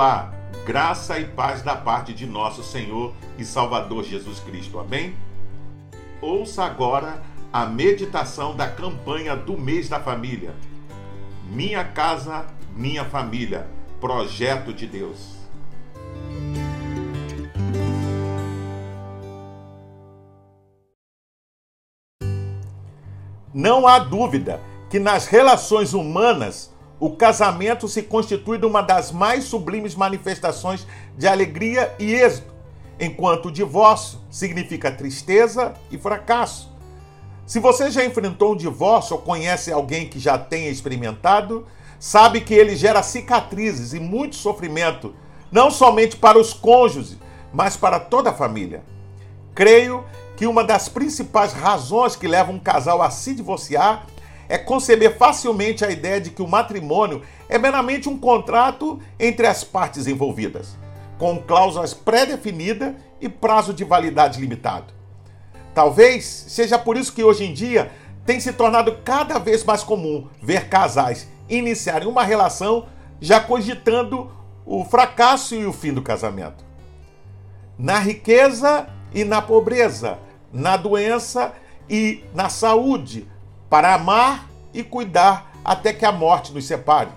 Olá, 0.00 0.32
graça 0.64 1.18
e 1.18 1.26
paz 1.26 1.60
da 1.60 1.76
parte 1.76 2.14
de 2.14 2.24
nosso 2.24 2.62
Senhor 2.62 3.12
e 3.36 3.44
Salvador 3.44 4.02
Jesus 4.02 4.40
Cristo. 4.40 4.78
Amém? 4.78 5.14
Ouça 6.22 6.64
agora 6.64 7.22
a 7.52 7.66
meditação 7.66 8.56
da 8.56 8.66
campanha 8.66 9.36
do 9.36 9.58
mês 9.58 9.90
da 9.90 10.00
família. 10.00 10.54
Minha 11.50 11.84
casa, 11.84 12.46
minha 12.74 13.04
família. 13.04 13.68
Projeto 14.00 14.72
de 14.72 14.86
Deus. 14.86 15.36
Não 23.52 23.86
há 23.86 23.98
dúvida 23.98 24.62
que 24.88 24.98
nas 24.98 25.26
relações 25.26 25.92
humanas 25.92 26.74
o 27.00 27.10
casamento 27.10 27.88
se 27.88 28.02
constitui 28.02 28.58
de 28.58 28.66
uma 28.66 28.82
das 28.82 29.10
mais 29.10 29.44
sublimes 29.44 29.94
manifestações 29.94 30.86
de 31.16 31.26
alegria 31.26 31.94
e 31.98 32.12
êxito, 32.12 32.52
enquanto 33.00 33.46
o 33.46 33.50
divórcio 33.50 34.18
significa 34.30 34.92
tristeza 34.92 35.72
e 35.90 35.96
fracasso. 35.96 36.70
Se 37.46 37.58
você 37.58 37.90
já 37.90 38.04
enfrentou 38.04 38.52
um 38.52 38.56
divórcio 38.56 39.16
ou 39.16 39.22
conhece 39.22 39.72
alguém 39.72 40.06
que 40.06 40.20
já 40.20 40.38
tenha 40.38 40.68
experimentado, 40.68 41.66
sabe 41.98 42.42
que 42.42 42.52
ele 42.52 42.76
gera 42.76 43.02
cicatrizes 43.02 43.94
e 43.94 43.98
muito 43.98 44.36
sofrimento, 44.36 45.14
não 45.50 45.70
somente 45.70 46.16
para 46.16 46.38
os 46.38 46.52
cônjuges, 46.52 47.16
mas 47.50 47.78
para 47.78 47.98
toda 47.98 48.30
a 48.30 48.34
família. 48.34 48.84
Creio 49.54 50.04
que 50.36 50.46
uma 50.46 50.62
das 50.62 50.88
principais 50.88 51.52
razões 51.54 52.14
que 52.14 52.28
levam 52.28 52.56
um 52.56 52.60
casal 52.60 53.02
a 53.02 53.10
se 53.10 53.34
divorciar 53.34 54.06
é 54.50 54.58
conceber 54.58 55.16
facilmente 55.16 55.84
a 55.84 55.90
ideia 55.92 56.20
de 56.20 56.30
que 56.30 56.42
o 56.42 56.48
matrimônio 56.48 57.22
é 57.48 57.56
meramente 57.56 58.08
um 58.08 58.18
contrato 58.18 59.00
entre 59.18 59.46
as 59.46 59.62
partes 59.62 60.08
envolvidas, 60.08 60.76
com 61.16 61.38
cláusulas 61.38 61.94
pré-definidas 61.94 62.94
e 63.20 63.28
prazo 63.28 63.72
de 63.72 63.84
validade 63.84 64.40
limitado. 64.40 64.92
Talvez 65.72 66.24
seja 66.48 66.76
por 66.76 66.96
isso 66.96 67.12
que 67.12 67.22
hoje 67.22 67.44
em 67.44 67.54
dia 67.54 67.92
tem 68.26 68.40
se 68.40 68.52
tornado 68.52 68.98
cada 69.04 69.38
vez 69.38 69.62
mais 69.62 69.84
comum 69.84 70.26
ver 70.42 70.68
casais 70.68 71.28
iniciarem 71.48 72.08
uma 72.08 72.24
relação 72.24 72.86
já 73.20 73.38
cogitando 73.38 74.32
o 74.66 74.84
fracasso 74.84 75.54
e 75.54 75.64
o 75.64 75.72
fim 75.72 75.92
do 75.92 76.02
casamento. 76.02 76.64
Na 77.78 78.00
riqueza 78.00 78.88
e 79.14 79.22
na 79.22 79.40
pobreza, 79.40 80.18
na 80.52 80.76
doença 80.76 81.52
e 81.88 82.24
na 82.34 82.48
saúde, 82.48 83.28
para 83.68 83.94
amar 83.94 84.49
e 84.72 84.82
cuidar 84.82 85.52
até 85.64 85.92
que 85.92 86.04
a 86.04 86.12
morte 86.12 86.52
nos 86.52 86.64
separe. 86.64 87.10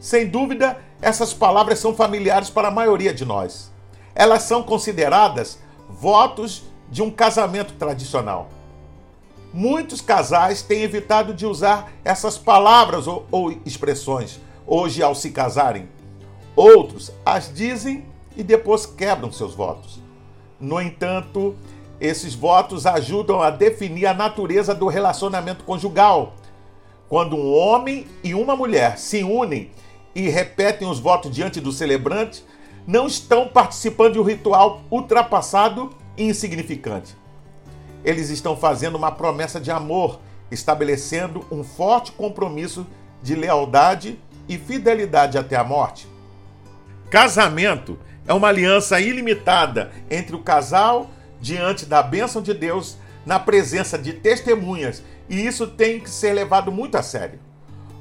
Sem 0.00 0.28
dúvida, 0.28 0.78
essas 1.00 1.32
palavras 1.32 1.78
são 1.78 1.94
familiares 1.94 2.50
para 2.50 2.68
a 2.68 2.70
maioria 2.70 3.12
de 3.12 3.24
nós. 3.24 3.72
Elas 4.14 4.42
são 4.42 4.62
consideradas 4.62 5.58
votos 5.88 6.64
de 6.90 7.02
um 7.02 7.10
casamento 7.10 7.74
tradicional. 7.74 8.48
Muitos 9.52 10.00
casais 10.00 10.62
têm 10.62 10.82
evitado 10.82 11.32
de 11.32 11.46
usar 11.46 11.92
essas 12.04 12.36
palavras 12.36 13.06
ou, 13.06 13.26
ou 13.30 13.52
expressões 13.64 14.40
hoje 14.66 15.02
ao 15.02 15.14
se 15.14 15.30
casarem. 15.30 15.88
Outros 16.56 17.12
as 17.24 17.52
dizem 17.52 18.04
e 18.36 18.42
depois 18.42 18.86
quebram 18.86 19.30
seus 19.30 19.54
votos. 19.54 20.00
No 20.60 20.80
entanto, 20.80 21.54
esses 22.00 22.34
votos 22.34 22.86
ajudam 22.86 23.40
a 23.40 23.50
definir 23.50 24.06
a 24.06 24.14
natureza 24.14 24.74
do 24.74 24.88
relacionamento 24.88 25.64
conjugal. 25.64 26.34
Quando 27.08 27.36
um 27.36 27.54
homem 27.54 28.06
e 28.22 28.34
uma 28.34 28.56
mulher 28.56 28.98
se 28.98 29.22
unem 29.22 29.70
e 30.14 30.28
repetem 30.28 30.88
os 30.88 30.98
votos 30.98 31.30
diante 31.30 31.60
do 31.60 31.72
celebrante, 31.72 32.44
não 32.86 33.06
estão 33.06 33.48
participando 33.48 34.14
de 34.14 34.18
um 34.18 34.24
ritual 34.24 34.82
ultrapassado 34.90 35.90
e 36.16 36.24
insignificante. 36.24 37.16
Eles 38.04 38.30
estão 38.30 38.56
fazendo 38.56 38.96
uma 38.96 39.10
promessa 39.10 39.60
de 39.60 39.70
amor, 39.70 40.20
estabelecendo 40.50 41.44
um 41.50 41.64
forte 41.64 42.12
compromisso 42.12 42.86
de 43.22 43.34
lealdade 43.34 44.18
e 44.48 44.58
fidelidade 44.58 45.38
até 45.38 45.56
a 45.56 45.64
morte. 45.64 46.06
Casamento 47.10 47.98
é 48.26 48.32
uma 48.32 48.48
aliança 48.48 49.00
ilimitada 49.00 49.92
entre 50.10 50.36
o 50.36 50.40
casal 50.40 51.10
diante 51.40 51.86
da 51.86 52.02
bênção 52.02 52.42
de 52.42 52.52
Deus 52.52 52.96
na 53.24 53.38
presença 53.38 53.98
de 53.98 54.12
testemunhas, 54.12 55.02
e 55.28 55.46
isso 55.46 55.66
tem 55.66 56.00
que 56.00 56.10
ser 56.10 56.32
levado 56.32 56.70
muito 56.70 56.96
a 56.96 57.02
sério. 57.02 57.38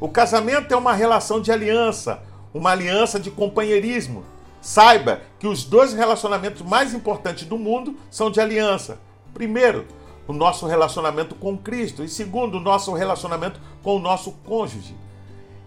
O 0.00 0.08
casamento 0.08 0.72
é 0.72 0.76
uma 0.76 0.92
relação 0.92 1.40
de 1.40 1.52
aliança, 1.52 2.22
uma 2.52 2.70
aliança 2.70 3.20
de 3.20 3.30
companheirismo. 3.30 4.24
Saiba 4.60 5.22
que 5.38 5.46
os 5.46 5.64
dois 5.64 5.92
relacionamentos 5.92 6.62
mais 6.62 6.92
importantes 6.92 7.44
do 7.46 7.56
mundo 7.56 7.96
são 8.10 8.30
de 8.30 8.40
aliança. 8.40 8.98
Primeiro, 9.32 9.86
o 10.26 10.32
nosso 10.32 10.66
relacionamento 10.66 11.34
com 11.34 11.56
Cristo, 11.56 12.02
e 12.04 12.08
segundo, 12.08 12.58
o 12.58 12.60
nosso 12.60 12.92
relacionamento 12.92 13.60
com 13.82 13.96
o 13.96 14.00
nosso 14.00 14.32
cônjuge. 14.44 14.96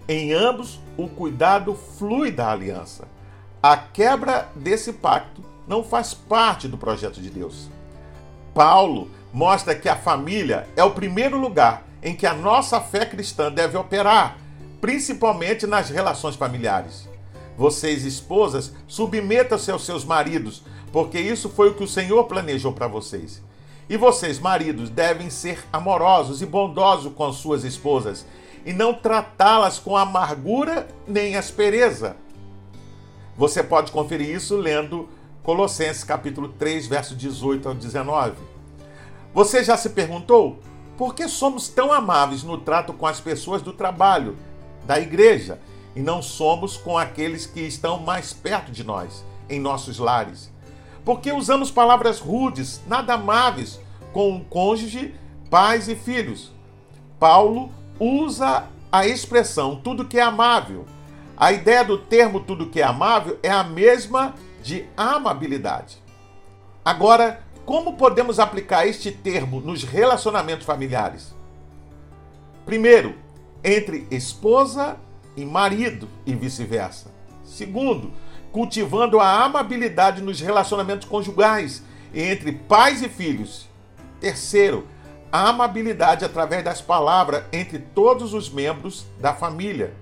Em 0.08 0.34
ambos, 0.34 0.80
o 0.98 1.08
cuidado 1.08 1.74
flui 1.74 2.32
da 2.32 2.52
aliança. 2.52 3.08
A 3.62 3.76
quebra 3.76 4.50
desse 4.56 4.94
pacto 4.94 5.44
não 5.68 5.84
faz 5.84 6.14
parte 6.14 6.68
do 6.68 6.78
projeto 6.78 7.20
de 7.20 7.30
Deus. 7.30 7.70
Paulo 8.54 9.10
mostra 9.36 9.76
que 9.76 9.90
a 9.90 9.98
família 9.98 10.66
é 10.78 10.84
o 10.86 10.92
primeiro 10.92 11.38
lugar 11.38 11.84
em 12.02 12.16
que 12.16 12.26
a 12.26 12.34
nossa 12.34 12.80
fé 12.80 13.06
cristã 13.06 13.52
deve 13.52 13.76
operar, 13.78 14.38
principalmente 14.80 15.68
nas 15.68 15.90
relações 15.90 16.38
familiares. 16.38 17.10
Vocês, 17.58 18.06
esposas, 18.06 18.74
submetam-se 18.88 19.70
aos 19.70 19.84
seus 19.84 20.06
maridos, 20.06 20.64
porque 20.90 21.20
isso 21.20 21.50
foi 21.50 21.70
o 21.70 21.74
que 21.74 21.84
o 21.84 21.88
Senhor 21.88 22.24
planejou 22.24 22.72
para 22.72 22.88
vocês. 22.88 23.44
E 23.90 23.98
vocês, 23.98 24.40
maridos, 24.40 24.90
devem 24.90 25.30
ser 25.30 25.62
amorosos 25.74 26.42
e 26.42 26.46
bondosos 26.46 27.12
com 27.14 27.34
suas 27.34 27.66
esposas, 27.66 28.26
e 28.66 28.72
não 28.72 28.94
tratá-las 28.94 29.78
com 29.78 29.98
amargura 29.98 30.88
nem 31.06 31.36
aspereza. 31.36 32.16
Você 33.36 33.62
pode 33.62 33.92
conferir 33.92 34.30
isso 34.30 34.56
lendo 34.56 35.10
Colossenses 35.44 36.06
capítulo 36.06 36.48
3, 36.48 36.88
verso 36.88 37.14
18 37.14 37.68
ao 37.68 37.76
19. 37.76 38.55
Você 39.36 39.66
já 39.66 39.76
se 39.76 39.90
perguntou 39.90 40.60
por 40.98 41.14
que 41.14 41.28
somos 41.28 41.68
tão 41.68 41.92
amáveis 41.92 42.42
no 42.42 42.58
trato 42.58 42.94
com 42.94 43.06
as 43.06 43.20
pessoas 43.20 43.62
do 43.62 43.74
trabalho, 43.74 44.38
da 44.86 44.98
igreja, 44.98 45.60
e 45.94 46.02
não 46.02 46.22
somos 46.22 46.78
com 46.78 46.98
aqueles 46.98 47.46
que 47.46 47.60
estão 47.60 48.00
mais 48.00 48.32
perto 48.32 48.72
de 48.72 48.82
nós, 48.82 49.26
em 49.50 49.60
nossos 49.60 50.00
lares? 50.00 50.50
Por 51.04 51.20
que 51.20 51.34
usamos 51.34 51.70
palavras 51.70 52.18
rudes, 52.18 52.80
nada 52.88 53.16
amáveis, 53.16 53.78
com 54.14 54.38
o 54.38 54.46
cônjuge, 54.46 55.14
pais 55.50 55.90
e 55.90 55.96
filhos? 55.96 56.54
Paulo 57.20 57.70
usa 58.00 58.70
a 58.90 59.06
expressão 59.06 59.76
tudo 59.76 60.06
que 60.06 60.18
é 60.18 60.22
amável. 60.22 60.86
A 61.36 61.52
ideia 61.52 61.84
do 61.84 61.98
termo 61.98 62.40
tudo 62.40 62.70
que 62.70 62.80
é 62.80 62.86
amável 62.86 63.38
é 63.44 63.52
a 63.52 63.66
mesma 63.66 64.34
de 64.64 64.86
amabilidade. 64.96 66.02
Agora, 66.86 67.45
como 67.66 67.98
podemos 67.98 68.40
aplicar 68.40 68.88
este 68.88 69.12
termo 69.12 69.60
nos 69.60 69.84
relacionamentos 69.84 70.66
familiares? 70.66 71.34
Primeiro, 72.66 73.16
entre 73.64 74.08
esposa 74.12 74.98
e 75.36 75.44
marido 75.44 76.08
e 76.26 76.36
vice-versa. 76.36 77.10
Segundo, 77.44 78.12
cultivando 78.52 79.20
a 79.20 79.44
amabilidade 79.44 80.22
nos 80.22 80.40
relacionamentos 80.40 81.08
conjugais 81.08 81.84
entre 82.14 82.52
pais 82.52 83.02
e 83.02 83.10
filhos. 83.10 83.68
Terceiro, 84.20 84.88
a 85.32 85.50
amabilidade 85.50 86.24
através 86.24 86.64
das 86.64 86.82
palavras 86.82 87.44
entre 87.52 87.80
todos 87.80 88.34
os 88.34 88.50
membros 88.50 89.06
da 89.20 89.34
família. 89.34 89.94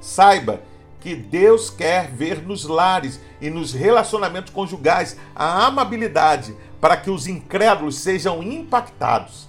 Saiba 0.00 0.60
que 1.06 1.14
Deus 1.14 1.70
quer 1.70 2.10
ver 2.10 2.42
nos 2.42 2.64
lares 2.64 3.20
e 3.40 3.48
nos 3.48 3.72
relacionamentos 3.72 4.52
conjugais 4.52 5.16
a 5.36 5.64
amabilidade 5.64 6.52
para 6.80 6.96
que 6.96 7.08
os 7.08 7.28
incrédulos 7.28 7.98
sejam 7.98 8.42
impactados. 8.42 9.46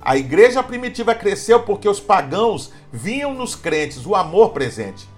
A 0.00 0.16
igreja 0.16 0.62
primitiva 0.62 1.12
cresceu 1.12 1.64
porque 1.64 1.88
os 1.88 1.98
pagãos 1.98 2.72
viam 2.92 3.34
nos 3.34 3.56
crentes 3.56 4.06
o 4.06 4.14
amor 4.14 4.50
presente. 4.50 5.08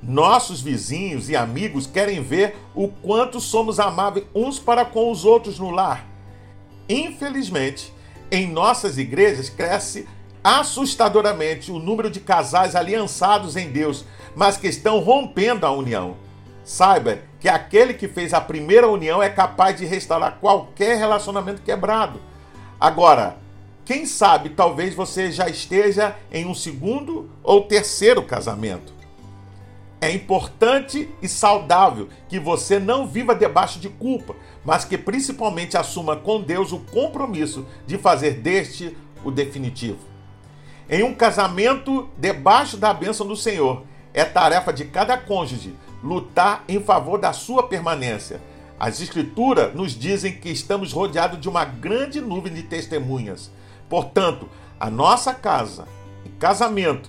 Nossos 0.00 0.60
vizinhos 0.60 1.28
e 1.28 1.34
amigos 1.34 1.84
querem 1.84 2.22
ver 2.22 2.56
o 2.72 2.86
quanto 2.86 3.40
somos 3.40 3.80
amáveis 3.80 4.26
uns 4.32 4.60
para 4.60 4.84
com 4.84 5.10
os 5.10 5.24
outros 5.24 5.58
no 5.58 5.72
lar. 5.72 6.06
Infelizmente, 6.88 7.92
em 8.30 8.46
nossas 8.46 8.98
igrejas 8.98 9.50
cresce 9.50 10.06
assustadoramente 10.42 11.70
o 11.70 11.78
número 11.78 12.10
de 12.10 12.20
casais 12.20 12.74
aliançados 12.74 13.56
em 13.56 13.70
Deus 13.70 14.04
mas 14.34 14.56
que 14.56 14.68
estão 14.68 15.00
rompendo 15.00 15.66
a 15.66 15.70
união. 15.70 16.16
Saiba 16.64 17.18
que 17.38 17.48
aquele 17.48 17.94
que 17.94 18.06
fez 18.06 18.32
a 18.32 18.40
primeira 18.40 18.88
união 18.88 19.22
é 19.22 19.28
capaz 19.28 19.76
de 19.78 19.84
restaurar 19.84 20.38
qualquer 20.40 20.96
relacionamento 20.98 21.62
quebrado. 21.62 22.20
Agora, 22.78 23.36
quem 23.84 24.06
sabe 24.06 24.50
talvez 24.50 24.94
você 24.94 25.32
já 25.32 25.48
esteja 25.48 26.16
em 26.30 26.46
um 26.46 26.54
segundo 26.54 27.30
ou 27.42 27.62
terceiro 27.62 28.22
casamento. 28.22 28.92
É 30.00 30.10
importante 30.10 31.12
e 31.20 31.28
saudável 31.28 32.08
que 32.28 32.38
você 32.38 32.78
não 32.78 33.06
viva 33.06 33.34
debaixo 33.34 33.78
de 33.78 33.88
culpa, 33.88 34.34
mas 34.64 34.84
que 34.84 34.96
principalmente 34.96 35.76
assuma 35.76 36.16
com 36.16 36.40
Deus 36.40 36.72
o 36.72 36.78
compromisso 36.78 37.66
de 37.86 37.98
fazer 37.98 38.34
deste 38.34 38.96
o 39.22 39.30
definitivo. 39.30 40.09
Em 40.92 41.04
um 41.04 41.14
casamento 41.14 42.08
debaixo 42.18 42.76
da 42.76 42.92
bênção 42.92 43.24
do 43.24 43.36
Senhor, 43.36 43.84
é 44.12 44.24
tarefa 44.24 44.72
de 44.72 44.84
cada 44.86 45.16
cônjuge 45.16 45.76
lutar 46.02 46.64
em 46.66 46.80
favor 46.80 47.16
da 47.16 47.32
sua 47.32 47.62
permanência. 47.68 48.40
As 48.76 49.00
Escrituras 49.00 49.72
nos 49.72 49.92
dizem 49.92 50.32
que 50.32 50.48
estamos 50.48 50.92
rodeados 50.92 51.40
de 51.40 51.48
uma 51.48 51.64
grande 51.64 52.20
nuvem 52.20 52.52
de 52.52 52.64
testemunhas. 52.64 53.52
Portanto, 53.88 54.48
a 54.80 54.90
nossa 54.90 55.32
casa 55.32 55.86
e 56.26 56.28
casamento 56.28 57.08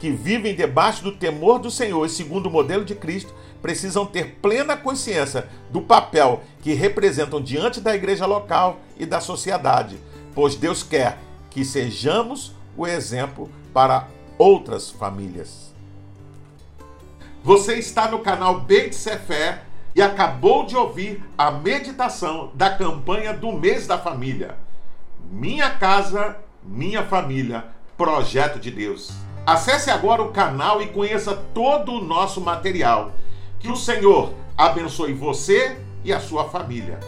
que 0.00 0.10
vivem 0.10 0.54
debaixo 0.54 1.02
do 1.02 1.12
temor 1.12 1.58
do 1.58 1.70
Senhor 1.70 2.06
e 2.06 2.08
segundo 2.08 2.46
o 2.46 2.50
modelo 2.50 2.84
de 2.84 2.94
Cristo 2.94 3.34
precisam 3.60 4.06
ter 4.06 4.38
plena 4.40 4.74
consciência 4.74 5.46
do 5.70 5.82
papel 5.82 6.42
que 6.62 6.72
representam 6.72 7.42
diante 7.42 7.78
da 7.78 7.94
igreja 7.94 8.24
local 8.24 8.80
e 8.96 9.04
da 9.04 9.20
sociedade, 9.20 9.98
pois 10.34 10.54
Deus 10.54 10.82
quer 10.82 11.18
que 11.50 11.62
sejamos 11.62 12.56
o 12.78 12.86
exemplo 12.86 13.50
para 13.74 14.06
outras 14.38 14.88
famílias. 14.88 15.74
Você 17.42 17.74
está 17.74 18.08
no 18.08 18.20
canal 18.20 18.60
Beit 18.60 18.94
Fé 18.94 19.62
e 19.94 20.00
acabou 20.00 20.64
de 20.64 20.76
ouvir 20.76 21.22
a 21.36 21.50
meditação 21.50 22.52
da 22.54 22.70
campanha 22.70 23.34
do 23.34 23.52
mês 23.52 23.86
da 23.86 23.98
família. 23.98 24.56
Minha 25.30 25.70
casa, 25.70 26.36
minha 26.62 27.02
família, 27.02 27.66
projeto 27.96 28.60
de 28.60 28.70
Deus. 28.70 29.12
Acesse 29.44 29.90
agora 29.90 30.22
o 30.22 30.30
canal 30.30 30.80
e 30.80 30.88
conheça 30.88 31.34
todo 31.52 31.92
o 31.92 32.00
nosso 32.00 32.40
material. 32.40 33.12
Que 33.58 33.68
o 33.68 33.76
Senhor 33.76 34.32
abençoe 34.56 35.12
você 35.12 35.78
e 36.04 36.12
a 36.12 36.20
sua 36.20 36.48
família. 36.48 37.00